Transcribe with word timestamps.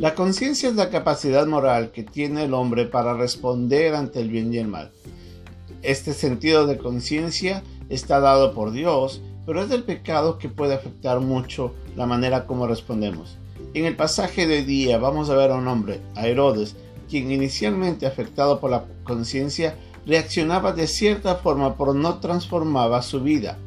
La 0.00 0.14
conciencia 0.14 0.70
es 0.70 0.76
la 0.76 0.88
capacidad 0.88 1.46
moral 1.46 1.90
que 1.90 2.02
tiene 2.02 2.44
el 2.44 2.54
hombre 2.54 2.86
para 2.86 3.12
responder 3.12 3.94
ante 3.94 4.22
el 4.22 4.30
bien 4.30 4.50
y 4.50 4.56
el 4.56 4.66
mal. 4.66 4.92
Este 5.82 6.14
sentido 6.14 6.66
de 6.66 6.78
conciencia 6.78 7.62
está 7.90 8.18
dado 8.18 8.54
por 8.54 8.72
Dios, 8.72 9.20
pero 9.44 9.60
es 9.60 9.68
del 9.68 9.82
pecado 9.82 10.38
que 10.38 10.48
puede 10.48 10.72
afectar 10.72 11.20
mucho 11.20 11.74
la 11.96 12.06
manera 12.06 12.46
como 12.46 12.66
respondemos. 12.66 13.36
En 13.74 13.84
el 13.84 13.94
pasaje 13.94 14.46
de 14.46 14.64
día 14.64 14.96
vamos 14.96 15.28
a 15.28 15.34
ver 15.34 15.50
a 15.50 15.56
un 15.56 15.68
hombre, 15.68 16.00
a 16.14 16.26
Herodes, 16.26 16.76
quien 17.10 17.30
inicialmente 17.30 18.06
afectado 18.06 18.58
por 18.58 18.70
la 18.70 18.86
conciencia 19.04 19.76
reaccionaba 20.06 20.72
de 20.72 20.86
cierta 20.86 21.34
forma 21.34 21.76
pero 21.76 21.92
no 21.92 22.20
transformaba 22.20 23.02
su 23.02 23.20
vida. 23.20 23.58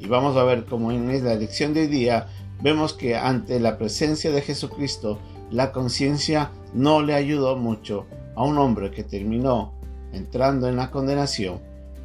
Y 0.00 0.06
vamos 0.06 0.34
a 0.38 0.44
ver 0.44 0.64
cómo 0.64 0.92
en 0.92 1.22
la 1.22 1.34
lección 1.34 1.74
de 1.74 1.88
día 1.88 2.28
vemos 2.62 2.94
que 2.94 3.16
ante 3.16 3.60
la 3.60 3.76
presencia 3.76 4.32
de 4.32 4.40
Jesucristo 4.40 5.18
la 5.54 5.70
conciencia 5.70 6.50
no 6.72 7.00
le 7.00 7.14
ayudó 7.14 7.54
mucho 7.54 8.06
a 8.34 8.42
un 8.42 8.58
hombre 8.58 8.90
que 8.90 9.04
terminó 9.04 9.72
entrando 10.12 10.66
en 10.66 10.74
la 10.74 10.90
condenación 10.90 11.60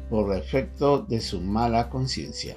por 0.08 0.36
efecto 0.36 0.98
de 0.98 1.20
su 1.20 1.40
mala 1.40 1.88
conciencia. 1.88 2.56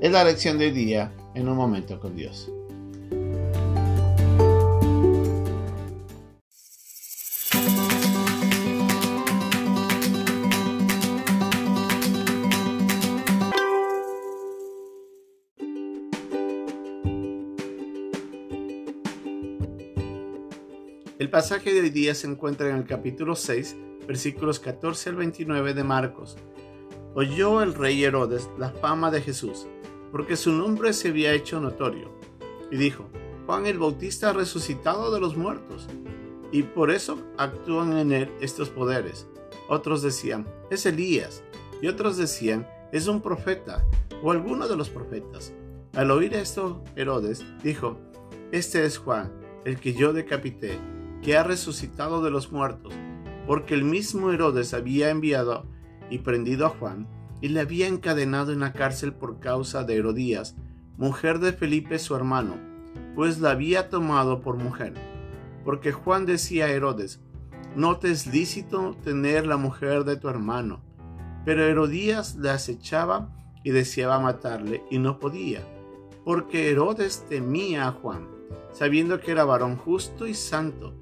Es 0.00 0.10
la 0.10 0.24
lección 0.24 0.56
de 0.56 0.72
día 0.72 1.12
en 1.34 1.50
un 1.50 1.56
momento 1.58 2.00
con 2.00 2.16
Dios. 2.16 2.50
El 21.22 21.30
pasaje 21.30 21.72
de 21.72 21.82
hoy 21.82 21.90
día 21.90 22.16
se 22.16 22.26
encuentra 22.26 22.68
en 22.68 22.74
el 22.74 22.84
capítulo 22.84 23.36
6, 23.36 23.76
versículos 24.08 24.58
14 24.58 25.10
al 25.10 25.14
29 25.14 25.72
de 25.72 25.84
Marcos. 25.84 26.36
Oyó 27.14 27.62
el 27.62 27.74
rey 27.74 28.02
Herodes 28.02 28.50
la 28.58 28.70
fama 28.70 29.08
de 29.12 29.20
Jesús, 29.20 29.68
porque 30.10 30.36
su 30.36 30.50
nombre 30.50 30.92
se 30.92 31.10
había 31.10 31.32
hecho 31.32 31.60
notorio, 31.60 32.10
y 32.72 32.76
dijo, 32.76 33.08
Juan 33.46 33.66
el 33.66 33.78
Bautista 33.78 34.30
ha 34.30 34.32
resucitado 34.32 35.14
de 35.14 35.20
los 35.20 35.36
muertos, 35.36 35.86
y 36.50 36.64
por 36.64 36.90
eso 36.90 37.22
actúan 37.38 37.96
en 37.98 38.10
él 38.10 38.28
estos 38.40 38.68
poderes. 38.70 39.28
Otros 39.68 40.02
decían, 40.02 40.44
es 40.72 40.86
Elías, 40.86 41.44
y 41.80 41.86
otros 41.86 42.16
decían, 42.16 42.66
es 42.90 43.06
un 43.06 43.22
profeta, 43.22 43.86
o 44.24 44.32
alguno 44.32 44.66
de 44.66 44.74
los 44.74 44.90
profetas. 44.90 45.52
Al 45.94 46.10
oír 46.10 46.34
esto, 46.34 46.82
Herodes 46.96 47.44
dijo, 47.62 47.96
Este 48.50 48.84
es 48.84 48.98
Juan, 48.98 49.32
el 49.64 49.78
que 49.78 49.92
yo 49.92 50.12
decapité 50.12 50.80
que 51.22 51.36
ha 51.36 51.44
resucitado 51.44 52.22
de 52.22 52.30
los 52.30 52.52
muertos, 52.52 52.92
porque 53.46 53.74
el 53.74 53.84
mismo 53.84 54.30
Herodes 54.32 54.74
había 54.74 55.10
enviado 55.10 55.66
y 56.10 56.18
prendido 56.18 56.66
a 56.66 56.70
Juan 56.70 57.08
y 57.40 57.48
le 57.48 57.60
había 57.60 57.88
encadenado 57.88 58.52
en 58.52 58.60
la 58.60 58.72
cárcel 58.72 59.12
por 59.12 59.40
causa 59.40 59.84
de 59.84 59.96
Herodías, 59.96 60.56
mujer 60.96 61.38
de 61.38 61.52
Felipe 61.52 61.98
su 61.98 62.14
hermano, 62.14 62.56
pues 63.14 63.40
la 63.40 63.50
había 63.50 63.88
tomado 63.88 64.40
por 64.40 64.56
mujer. 64.56 64.94
Porque 65.64 65.92
Juan 65.92 66.26
decía 66.26 66.66
a 66.66 66.70
Herodes, 66.70 67.20
no 67.74 67.98
te 67.98 68.10
es 68.10 68.26
lícito 68.26 68.96
tener 69.02 69.46
la 69.46 69.56
mujer 69.56 70.04
de 70.04 70.16
tu 70.16 70.28
hermano. 70.28 70.82
Pero 71.44 71.64
Herodías 71.64 72.36
le 72.36 72.50
acechaba 72.50 73.34
y 73.64 73.70
deseaba 73.70 74.20
matarle 74.20 74.82
y 74.90 74.98
no 74.98 75.18
podía, 75.18 75.60
porque 76.24 76.70
Herodes 76.70 77.26
temía 77.28 77.88
a 77.88 77.92
Juan, 77.92 78.28
sabiendo 78.72 79.20
que 79.20 79.32
era 79.32 79.44
varón 79.44 79.76
justo 79.76 80.26
y 80.26 80.34
santo, 80.34 80.94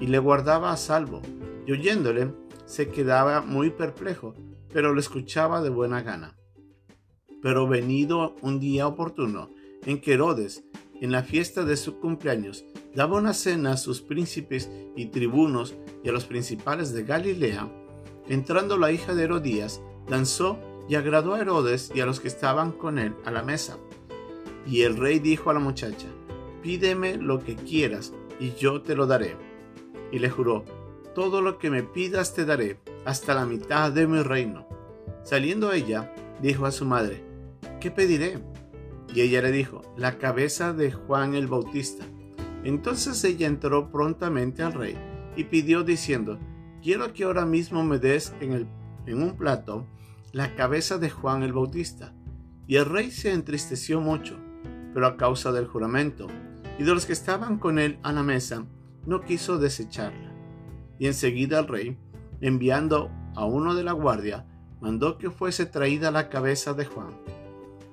y 0.00 0.06
le 0.06 0.18
guardaba 0.18 0.72
a 0.72 0.76
salvo, 0.76 1.22
y 1.66 1.72
oyéndole 1.72 2.32
se 2.66 2.88
quedaba 2.88 3.40
muy 3.40 3.70
perplejo, 3.70 4.34
pero 4.72 4.92
lo 4.92 5.00
escuchaba 5.00 5.62
de 5.62 5.70
buena 5.70 6.02
gana. 6.02 6.36
Pero 7.42 7.68
venido 7.68 8.34
un 8.40 8.58
día 8.58 8.86
oportuno, 8.86 9.50
en 9.84 10.00
que 10.00 10.14
Herodes, 10.14 10.64
en 11.00 11.12
la 11.12 11.22
fiesta 11.22 11.64
de 11.64 11.76
su 11.76 12.00
cumpleaños, 12.00 12.64
daba 12.94 13.18
una 13.18 13.34
cena 13.34 13.72
a 13.72 13.76
sus 13.76 14.00
príncipes 14.00 14.70
y 14.96 15.06
tribunos 15.06 15.74
y 16.02 16.08
a 16.08 16.12
los 16.12 16.24
principales 16.24 16.92
de 16.92 17.04
Galilea, 17.04 17.70
entrando 18.28 18.78
la 18.78 18.92
hija 18.92 19.14
de 19.14 19.24
Herodías, 19.24 19.82
danzó 20.08 20.58
y 20.88 20.94
agradó 20.94 21.34
a 21.34 21.40
Herodes 21.40 21.92
y 21.94 22.00
a 22.00 22.06
los 22.06 22.20
que 22.20 22.28
estaban 22.28 22.72
con 22.72 22.98
él 22.98 23.14
a 23.24 23.30
la 23.30 23.42
mesa. 23.42 23.78
Y 24.66 24.82
el 24.82 24.96
rey 24.96 25.18
dijo 25.18 25.50
a 25.50 25.54
la 25.54 25.60
muchacha, 25.60 26.08
pídeme 26.62 27.16
lo 27.16 27.40
que 27.40 27.56
quieras 27.56 28.14
y 28.40 28.54
yo 28.54 28.80
te 28.80 28.94
lo 28.94 29.06
daré 29.06 29.53
y 30.14 30.20
le 30.20 30.30
juró, 30.30 30.64
todo 31.12 31.42
lo 31.42 31.58
que 31.58 31.70
me 31.70 31.82
pidas 31.82 32.34
te 32.34 32.44
daré, 32.44 32.78
hasta 33.04 33.34
la 33.34 33.46
mitad 33.46 33.90
de 33.90 34.06
mi 34.06 34.22
reino. 34.22 34.64
Saliendo 35.24 35.72
ella, 35.72 36.14
dijo 36.40 36.66
a 36.66 36.70
su 36.70 36.84
madre, 36.84 37.24
¿qué 37.80 37.90
pediré? 37.90 38.38
Y 39.12 39.22
ella 39.22 39.42
le 39.42 39.50
dijo, 39.50 39.82
la 39.96 40.18
cabeza 40.18 40.72
de 40.72 40.92
Juan 40.92 41.34
el 41.34 41.48
Bautista. 41.48 42.04
Entonces 42.62 43.24
ella 43.24 43.48
entró 43.48 43.90
prontamente 43.90 44.62
al 44.62 44.74
rey 44.74 44.96
y 45.34 45.42
pidió 45.42 45.82
diciendo, 45.82 46.38
quiero 46.80 47.12
que 47.12 47.24
ahora 47.24 47.44
mismo 47.44 47.82
me 47.82 47.98
des 47.98 48.34
en, 48.40 48.52
el, 48.52 48.68
en 49.06 49.20
un 49.20 49.36
plato 49.36 49.88
la 50.30 50.54
cabeza 50.54 50.96
de 50.98 51.10
Juan 51.10 51.42
el 51.42 51.52
Bautista. 51.52 52.14
Y 52.68 52.76
el 52.76 52.84
rey 52.84 53.10
se 53.10 53.32
entristeció 53.32 54.00
mucho, 54.00 54.38
pero 54.94 55.08
a 55.08 55.16
causa 55.16 55.50
del 55.50 55.66
juramento, 55.66 56.28
y 56.78 56.84
de 56.84 56.94
los 56.94 57.04
que 57.04 57.12
estaban 57.12 57.58
con 57.58 57.80
él 57.80 57.98
a 58.04 58.12
la 58.12 58.22
mesa, 58.22 58.64
no 59.06 59.22
quiso 59.22 59.58
desecharla. 59.58 60.32
Y 60.98 61.06
enseguida 61.06 61.58
el 61.58 61.68
rey, 61.68 61.98
enviando 62.40 63.10
a 63.34 63.44
uno 63.44 63.74
de 63.74 63.84
la 63.84 63.92
guardia, 63.92 64.46
mandó 64.80 65.18
que 65.18 65.30
fuese 65.30 65.66
traída 65.66 66.10
la 66.10 66.28
cabeza 66.28 66.74
de 66.74 66.84
Juan. 66.84 67.10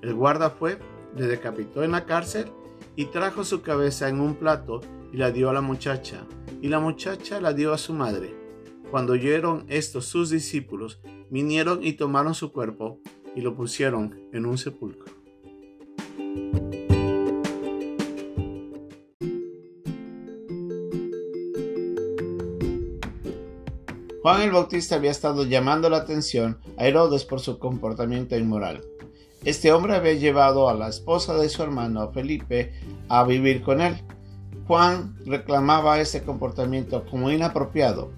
El 0.02 0.14
guarda 0.14 0.50
fue, 0.50 0.80
le 1.16 1.28
decapitó 1.28 1.84
en 1.84 1.92
la 1.92 2.06
cárcel 2.06 2.52
y 2.96 3.06
trajo 3.06 3.44
su 3.44 3.62
cabeza 3.62 4.10
en 4.10 4.20
un 4.20 4.36
plato 4.36 4.82
y 5.12 5.18
la 5.18 5.32
dio 5.32 5.50
a 5.50 5.54
la 5.54 5.62
muchacha, 5.62 6.26
y 6.62 6.70
la 6.70 6.80
muchacha 6.80 7.42
la 7.42 7.54
dio 7.54 7.74
a 7.74 7.78
su 7.78 7.94
madre. 7.94 8.36
Cuando 8.90 9.14
oyeron 9.14 9.66
esto 9.68 10.02
sus 10.02 10.30
discípulos, 10.30 11.02
vinieron 11.30 11.84
y 11.84 11.94
tomaron 11.94 12.34
su 12.34 12.52
cuerpo 12.52 13.00
y 13.36 13.42
lo 13.42 13.56
pusieron 13.56 14.20
en 14.34 14.46
un 14.46 14.58
sepulcro. 14.58 15.21
Juan 24.22 24.44
el 24.44 24.52
Bautista 24.52 24.98
había 24.98 25.10
estado 25.10 25.46
llamando 25.46 25.90
la 25.90 25.98
atención 25.98 26.60
a 26.78 26.86
Herodes 26.86 27.26
por 27.26 27.40
su 27.40 27.58
comportamiento 27.58 28.38
inmoral. 28.38 28.84
Este 29.44 29.72
hombre 29.72 29.96
había 29.96 30.14
llevado 30.14 30.70
a 30.70 30.76
la 30.76 30.90
esposa 30.90 31.36
de 31.38 31.50
su 31.50 31.64
hermano 31.64 32.12
Felipe 32.12 32.72
a 33.10 33.24
vivir 33.24 33.64
con 33.64 33.82
él. 33.82 33.96
Juan 34.68 35.18
reclamaba 35.26 36.00
ese 36.00 36.22
comportamiento 36.22 37.04
como 37.10 37.32
inapropiado. 37.32 38.12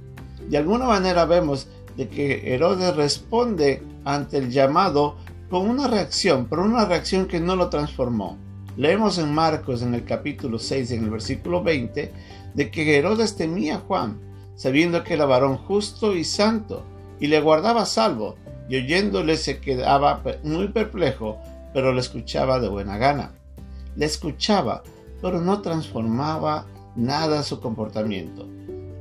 De 0.49 0.57
alguna 0.57 0.87
manera 0.87 1.23
vemos 1.23 1.69
de 1.95 2.09
que 2.09 2.53
Herodes 2.53 2.97
responde 2.97 3.81
ante 4.03 4.39
el 4.39 4.51
llamado 4.51 5.15
con 5.49 5.69
una 5.69 5.87
reacción, 5.87 6.47
pero 6.49 6.65
una 6.65 6.83
reacción 6.83 7.27
que 7.27 7.39
no 7.39 7.55
lo 7.55 7.69
transformó. 7.69 8.37
Leemos 8.75 9.19
en 9.19 9.33
Marcos 9.33 9.81
en 9.81 9.93
el 9.93 10.03
capítulo 10.03 10.59
6, 10.59 10.91
en 10.91 11.05
el 11.05 11.11
versículo 11.11 11.63
20, 11.63 12.11
de 12.55 12.71
que 12.71 12.97
Herodes 12.97 13.37
temía 13.37 13.75
a 13.75 13.79
Juan 13.79 14.32
sabiendo 14.55 15.03
que 15.03 15.13
era 15.13 15.25
varón 15.25 15.57
justo 15.57 16.15
y 16.15 16.23
santo, 16.23 16.83
y 17.19 17.27
le 17.27 17.41
guardaba 17.41 17.85
salvo, 17.85 18.35
y 18.69 18.77
oyéndole 18.77 19.37
se 19.37 19.59
quedaba 19.59 20.21
muy 20.43 20.69
perplejo, 20.69 21.39
pero 21.73 21.93
le 21.93 22.01
escuchaba 22.01 22.59
de 22.59 22.69
buena 22.69 22.97
gana. 22.97 23.33
Le 23.95 24.05
escuchaba, 24.05 24.83
pero 25.21 25.41
no 25.41 25.61
transformaba 25.61 26.65
nada 26.95 27.43
su 27.43 27.59
comportamiento. 27.59 28.47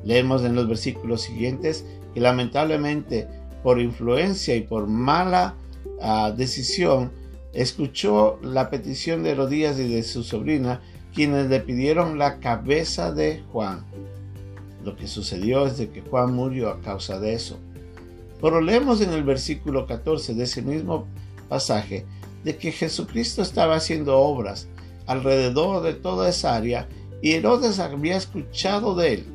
Leemos 0.04 0.42
en 0.44 0.54
los 0.54 0.68
versículos 0.68 1.22
siguientes 1.22 1.84
que 2.14 2.20
lamentablemente 2.20 3.28
por 3.62 3.80
influencia 3.80 4.56
y 4.56 4.62
por 4.62 4.86
mala 4.86 5.54
ah, 6.00 6.32
decisión, 6.36 7.12
escuchó 7.52 8.38
la 8.42 8.70
petición 8.70 9.22
de 9.22 9.30
Herodías 9.30 9.78
y 9.78 9.88
de 9.88 10.02
su 10.02 10.22
sobrina, 10.22 10.80
quienes 11.14 11.48
le 11.48 11.60
pidieron 11.60 12.18
la 12.18 12.40
cabeza 12.40 13.12
de 13.12 13.42
Juan. 13.52 13.84
Lo 14.84 14.96
que 14.96 15.06
sucedió 15.06 15.66
es 15.66 15.78
de 15.78 15.90
que 15.90 16.02
Juan 16.02 16.34
murió 16.34 16.70
a 16.70 16.80
causa 16.80 17.20
de 17.20 17.34
eso. 17.34 17.58
Pero 18.40 18.60
leemos 18.60 19.00
en 19.00 19.12
el 19.12 19.22
versículo 19.22 19.86
14 19.86 20.34
de 20.34 20.44
ese 20.44 20.62
mismo 20.62 21.06
pasaje 21.48 22.04
de 22.44 22.56
que 22.56 22.72
Jesucristo 22.72 23.42
estaba 23.42 23.76
haciendo 23.76 24.18
obras 24.18 24.66
alrededor 25.06 25.82
de 25.82 25.94
toda 25.94 26.28
esa 26.28 26.56
área 26.56 26.88
y 27.20 27.32
Herodes 27.32 27.78
había 27.78 28.16
escuchado 28.16 28.96
de 28.96 29.14
él. 29.14 29.26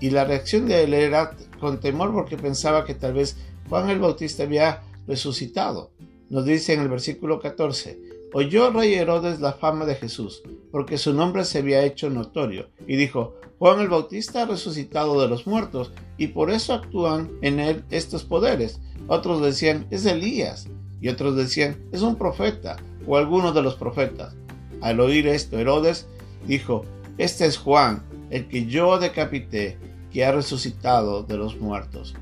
Y 0.00 0.10
la 0.10 0.24
reacción 0.24 0.66
de 0.66 0.84
él 0.84 0.92
era 0.92 1.34
con 1.58 1.80
temor 1.80 2.12
porque 2.12 2.36
pensaba 2.36 2.84
que 2.84 2.94
tal 2.94 3.14
vez 3.14 3.36
Juan 3.70 3.88
el 3.88 3.98
Bautista 3.98 4.42
había 4.42 4.82
resucitado. 5.06 5.90
Nos 6.28 6.44
dice 6.44 6.74
en 6.74 6.80
el 6.80 6.88
versículo 6.88 7.40
14, 7.40 7.98
oyó 8.36 8.68
rey 8.68 8.92
Herodes 8.92 9.40
la 9.40 9.54
fama 9.54 9.86
de 9.86 9.94
Jesús, 9.94 10.42
porque 10.70 10.98
su 10.98 11.14
nombre 11.14 11.42
se 11.46 11.60
había 11.60 11.84
hecho 11.84 12.10
notorio, 12.10 12.68
y 12.86 12.96
dijo, 12.96 13.34
Juan 13.58 13.80
el 13.80 13.88
Bautista 13.88 14.42
ha 14.42 14.44
resucitado 14.44 15.22
de 15.22 15.26
los 15.26 15.46
muertos, 15.46 15.90
y 16.18 16.26
por 16.26 16.50
eso 16.50 16.74
actúan 16.74 17.30
en 17.40 17.60
él 17.60 17.82
estos 17.88 18.24
poderes. 18.24 18.78
Otros 19.06 19.40
decían, 19.40 19.86
es 19.90 20.04
Elías, 20.04 20.68
y 21.00 21.08
otros 21.08 21.34
decían, 21.34 21.78
es 21.92 22.02
un 22.02 22.16
profeta, 22.16 22.76
o 23.06 23.16
alguno 23.16 23.52
de 23.52 23.62
los 23.62 23.74
profetas. 23.74 24.36
Al 24.82 25.00
oír 25.00 25.26
esto, 25.28 25.58
Herodes 25.58 26.06
dijo, 26.46 26.84
este 27.16 27.46
es 27.46 27.56
Juan, 27.56 28.02
el 28.28 28.48
que 28.48 28.66
yo 28.66 28.98
decapité, 28.98 29.78
que 30.12 30.26
ha 30.26 30.32
resucitado 30.32 31.22
de 31.22 31.38
los 31.38 31.58
muertos. 31.58 32.14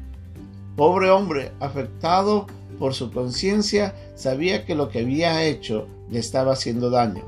Pobre 0.77 1.11
hombre, 1.11 1.51
afectado 1.59 2.47
por 2.79 2.95
su 2.95 3.11
conciencia, 3.11 3.95
sabía 4.15 4.65
que 4.65 4.75
lo 4.75 4.89
que 4.89 5.01
había 5.01 5.45
hecho 5.45 5.87
le 6.11 6.19
estaba 6.19 6.53
haciendo 6.53 6.91
daño. 6.91 7.25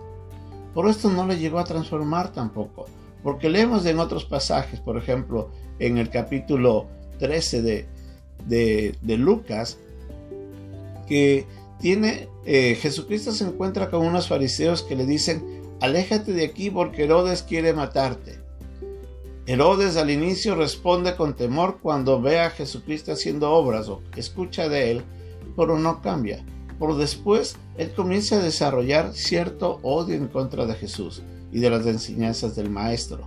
Por 0.75 0.89
esto 0.89 1.11
no 1.11 1.27
le 1.27 1.39
llegó 1.39 1.59
a 1.59 1.65
transformar 1.65 2.33
tampoco, 2.33 2.87
porque 3.23 3.49
leemos 3.49 3.87
en 3.87 3.99
otros 3.99 4.25
pasajes, 4.25 4.81
por 4.81 4.99
ejemplo, 4.99 5.51
en 5.79 5.99
el 5.99 6.11
capítulo 6.11 6.87
13 7.19 7.63
de, 7.63 7.87
de, 8.47 9.17
Lucas, 9.17 9.79
que 11.07 11.47
tiene, 11.81 12.29
eh, 12.45 12.77
Jesucristo 12.81 13.33
se 13.33 13.45
encuentra 13.45 13.91
con 13.91 14.07
unos 14.07 14.29
fariseos 14.29 14.83
que 14.83 14.97
le 14.97 15.07
dicen, 15.07 15.63
aléjate 15.81 16.33
de 16.33 16.45
aquí 16.45 16.71
porque 16.71 17.05
Herodes 17.05 17.43
quiere 17.43 17.73
matarte. 17.73 18.39
Herodes 19.47 19.97
al 19.97 20.11
inicio 20.11 20.57
responde 20.57 21.15
con 21.15 21.37
temor 21.37 21.79
cuando 21.81 22.21
ve 22.21 22.41
a 22.41 22.51
Jesucristo 22.51 23.13
haciendo 23.13 23.53
obras 23.53 23.89
o 23.89 24.03
escucha 24.17 24.69
de 24.69 24.91
él, 24.91 25.05
pero 25.57 25.79
no 25.79 26.03
cambia. 26.03 26.45
Por 26.79 26.97
después, 26.97 27.57
él 27.79 27.93
comienza 27.95 28.37
a 28.37 28.43
desarrollar 28.43 29.13
cierto 29.15 29.79
odio 29.83 30.15
en 30.15 30.29
contra 30.29 30.67
de 30.67 30.75
Jesús 30.75 31.23
y 31.53 31.61
de 31.61 31.71
las 31.71 31.87
enseñanzas 31.87 32.55
del 32.55 32.71
Maestro. 32.71 33.27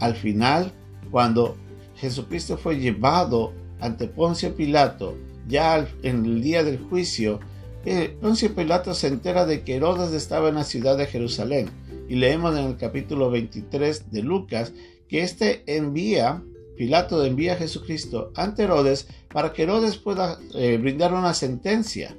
Al 0.00 0.14
final, 0.14 0.72
cuando 1.10 1.56
Jesucristo 1.96 2.56
fue 2.56 2.78
llevado 2.78 3.52
ante 3.80 4.08
Poncio 4.08 4.54
Pilato, 4.54 5.14
ya 5.48 5.86
en 6.02 6.24
el 6.24 6.42
día 6.42 6.64
del 6.64 6.78
juicio, 6.78 7.40
eh, 7.84 8.16
Poncio 8.20 8.54
Pilato 8.54 8.94
se 8.94 9.08
entera 9.08 9.46
de 9.46 9.62
que 9.62 9.76
Herodes 9.76 10.12
estaba 10.12 10.48
en 10.48 10.56
la 10.56 10.64
ciudad 10.64 10.96
de 10.96 11.06
Jerusalén 11.06 11.68
y 12.08 12.16
leemos 12.16 12.56
en 12.56 12.64
el 12.64 12.76
capítulo 12.76 13.30
23 13.30 14.10
de 14.10 14.22
Lucas 14.22 14.72
que 15.08 15.22
éste 15.22 15.62
envía, 15.66 16.42
Pilato 16.76 17.24
envía 17.24 17.54
a 17.54 17.56
Jesucristo 17.56 18.32
ante 18.34 18.64
Herodes 18.64 19.08
para 19.32 19.52
que 19.52 19.62
Herodes 19.62 19.96
pueda 19.96 20.38
eh, 20.54 20.78
brindar 20.78 21.14
una 21.14 21.34
sentencia. 21.34 22.16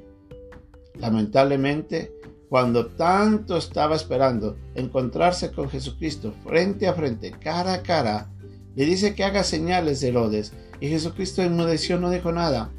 Lamentablemente, 0.96 2.12
cuando 2.50 2.88
tanto 2.88 3.58
estaba 3.58 3.96
esperando 3.96 4.58
encontrarse 4.76 5.52
con 5.52 5.70
Jesucristo 5.70 6.34
frente 6.44 6.88
a 6.88 6.94
frente, 6.94 7.32
cara 7.32 7.74
a 7.74 7.84
cara, 7.84 8.32
le 8.76 8.86
dice 8.86 9.16
que 9.16 9.24
haga 9.24 9.44
señales 9.44 10.00
de 10.00 10.10
Herodes 10.10 10.54
y 10.80 10.88
Jesucristo 10.88 11.42
enmudeció, 11.42 12.00
no 12.00 12.10
dijo 12.10 12.32
nada. 12.32 12.72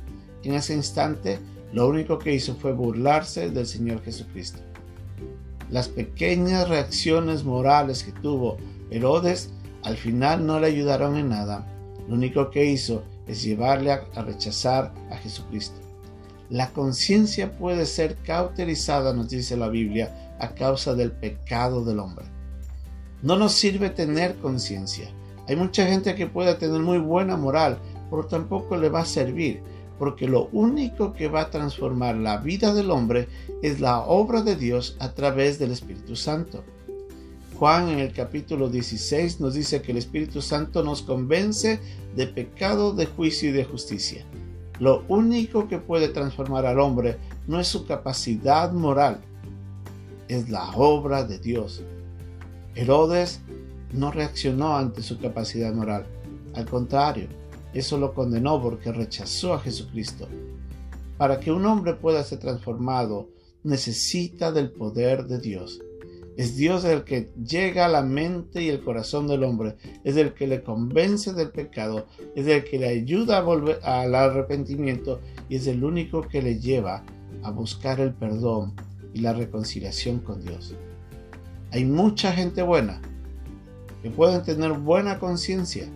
En 0.42 0.54
ese 0.54 0.74
instante, 0.74 1.38
lo 1.72 1.88
único 1.88 2.18
que 2.18 2.32
hizo 2.32 2.54
fue 2.54 2.72
burlarse 2.72 3.50
del 3.50 3.66
Señor 3.66 4.02
Jesucristo. 4.02 4.60
Las 5.70 5.88
pequeñas 5.88 6.68
reacciones 6.68 7.44
morales 7.44 8.02
que 8.02 8.12
tuvo 8.12 8.56
Herodes 8.90 9.52
al 9.82 9.96
final 9.96 10.46
no 10.46 10.60
le 10.60 10.66
ayudaron 10.66 11.16
en 11.16 11.28
nada. 11.28 11.66
Lo 12.08 12.14
único 12.14 12.50
que 12.50 12.64
hizo 12.64 13.02
es 13.26 13.42
llevarle 13.42 13.92
a, 13.92 14.22
rechazar 14.22 14.92
a 15.10 15.16
Jesucristo. 15.16 15.80
La 16.50 16.70
conciencia 16.70 17.58
puede 17.58 17.84
ser 17.84 18.16
cauterizada, 18.16 19.12
nos 19.12 19.28
dice 19.28 19.56
la 19.56 19.68
Biblia, 19.68 20.36
a 20.40 20.54
causa 20.54 20.94
del 20.94 21.12
pecado 21.12 21.84
del 21.84 21.98
hombre. 21.98 22.24
No 23.22 23.36
nos 23.36 23.52
sirve 23.52 23.90
tener 23.90 24.36
conciencia. 24.36 25.10
Hay 25.46 25.56
mucha 25.56 25.86
gente 25.86 26.14
que 26.14 26.26
puede 26.26 26.54
tener 26.54 26.80
muy 26.80 26.98
buena 26.98 27.36
moral, 27.36 27.78
pero 28.10 28.24
tampoco 28.26 28.76
le 28.76 28.88
va 28.88 29.00
a 29.00 29.06
servir 29.06 29.62
porque 29.98 30.28
lo 30.28 30.48
único 30.52 31.12
que 31.12 31.28
va 31.28 31.42
a 31.42 31.50
transformar 31.50 32.16
la 32.16 32.38
vida 32.38 32.72
del 32.72 32.90
hombre 32.90 33.28
es 33.62 33.80
la 33.80 34.00
obra 34.00 34.42
de 34.42 34.56
Dios 34.56 34.96
a 35.00 35.12
través 35.12 35.58
del 35.58 35.72
Espíritu 35.72 36.14
Santo. 36.14 36.64
Juan 37.58 37.88
en 37.88 37.98
el 37.98 38.12
capítulo 38.12 38.68
16 38.68 39.40
nos 39.40 39.54
dice 39.54 39.82
que 39.82 39.90
el 39.90 39.98
Espíritu 39.98 40.40
Santo 40.40 40.84
nos 40.84 41.02
convence 41.02 41.80
de 42.14 42.28
pecado, 42.28 42.92
de 42.92 43.06
juicio 43.06 43.48
y 43.48 43.52
de 43.52 43.64
justicia. 43.64 44.24
Lo 44.78 45.02
único 45.08 45.66
que 45.66 45.78
puede 45.78 46.08
transformar 46.08 46.66
al 46.66 46.78
hombre 46.78 47.18
no 47.48 47.58
es 47.58 47.66
su 47.66 47.84
capacidad 47.84 48.70
moral, 48.70 49.22
es 50.28 50.50
la 50.50 50.70
obra 50.76 51.24
de 51.24 51.40
Dios. 51.40 51.82
Herodes 52.76 53.40
no 53.92 54.12
reaccionó 54.12 54.76
ante 54.76 55.02
su 55.02 55.18
capacidad 55.18 55.74
moral, 55.74 56.06
al 56.54 56.66
contrario, 56.66 57.26
eso 57.74 57.98
lo 57.98 58.14
condenó 58.14 58.62
porque 58.62 58.92
rechazó 58.92 59.52
a 59.54 59.58
Jesucristo. 59.58 60.28
Para 61.16 61.40
que 61.40 61.50
un 61.50 61.66
hombre 61.66 61.94
pueda 61.94 62.22
ser 62.22 62.38
transformado, 62.38 63.30
necesita 63.64 64.52
del 64.52 64.70
poder 64.70 65.26
de 65.26 65.40
Dios. 65.40 65.80
Es 66.38 66.56
Dios 66.56 66.84
el 66.84 67.02
que 67.02 67.32
llega 67.44 67.86
a 67.86 67.88
la 67.88 68.02
mente 68.02 68.62
y 68.62 68.68
el 68.68 68.80
corazón 68.80 69.26
del 69.26 69.42
hombre, 69.42 69.74
es 70.04 70.16
el 70.16 70.34
que 70.34 70.46
le 70.46 70.62
convence 70.62 71.32
del 71.32 71.50
pecado, 71.50 72.06
es 72.36 72.46
el 72.46 72.62
que 72.62 72.78
le 72.78 72.86
ayuda 72.86 73.38
a 73.38 73.42
volver 73.42 73.80
al 73.82 74.14
arrepentimiento 74.14 75.20
y 75.48 75.56
es 75.56 75.66
el 75.66 75.82
único 75.82 76.22
que 76.22 76.40
le 76.40 76.60
lleva 76.60 77.02
a 77.42 77.50
buscar 77.50 77.98
el 77.98 78.14
perdón 78.14 78.74
y 79.12 79.18
la 79.18 79.32
reconciliación 79.32 80.20
con 80.20 80.40
Dios. 80.40 80.76
Hay 81.72 81.84
mucha 81.84 82.30
gente 82.30 82.62
buena 82.62 83.02
que 84.00 84.10
pueden 84.10 84.44
tener 84.44 84.74
buena 84.74 85.18
conciencia, 85.18 85.88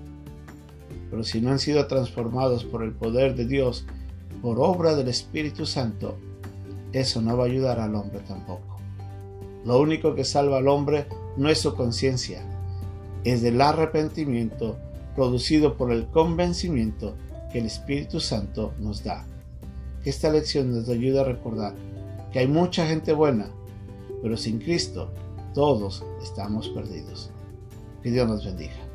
pero 1.08 1.22
si 1.22 1.40
no 1.40 1.52
han 1.52 1.60
sido 1.60 1.86
transformados 1.86 2.64
por 2.64 2.82
el 2.82 2.90
poder 2.90 3.36
de 3.36 3.46
Dios, 3.46 3.86
por 4.42 4.58
obra 4.58 4.96
del 4.96 5.06
Espíritu 5.06 5.66
Santo, 5.66 6.18
eso 6.92 7.22
no 7.22 7.36
va 7.36 7.44
a 7.44 7.46
ayudar 7.46 7.78
al 7.78 7.94
hombre 7.94 8.18
tampoco. 8.26 8.71
Lo 9.64 9.80
único 9.80 10.14
que 10.14 10.24
salva 10.24 10.58
al 10.58 10.68
hombre 10.68 11.06
no 11.36 11.48
es 11.48 11.58
su 11.58 11.74
conciencia, 11.74 12.42
es 13.24 13.44
el 13.44 13.60
arrepentimiento 13.60 14.76
producido 15.14 15.76
por 15.76 15.92
el 15.92 16.06
convencimiento 16.06 17.14
que 17.52 17.58
el 17.58 17.66
Espíritu 17.66 18.20
Santo 18.20 18.72
nos 18.78 19.04
da. 19.04 19.26
esta 20.04 20.30
lección 20.30 20.72
nos 20.72 20.88
ayuda 20.88 21.20
a 21.20 21.24
recordar 21.24 21.74
que 22.32 22.40
hay 22.40 22.48
mucha 22.48 22.86
gente 22.86 23.12
buena, 23.12 23.50
pero 24.20 24.36
sin 24.36 24.58
Cristo 24.58 25.12
todos 25.54 26.04
estamos 26.22 26.68
perdidos. 26.70 27.30
Que 28.02 28.10
Dios 28.10 28.26
nos 28.26 28.44
bendiga. 28.44 28.91